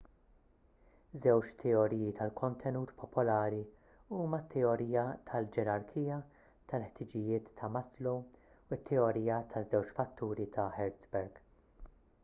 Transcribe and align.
żewġ 1.23 1.49
teoriji 1.63 2.13
tal-kontenut 2.19 2.93
popolari 3.01 3.59
huma 4.21 4.39
t-teorija 4.47 5.03
tal-ġerarkija 5.31 6.17
tal-ħtiġijiet 6.73 7.53
ta' 7.61 7.71
maslow 7.77 8.17
u 8.23 8.25
t-teorija 8.81 9.39
taż-żewġ 9.55 9.93
fatturi 10.01 10.49
ta' 10.59 10.67
hertzberg 10.81 11.39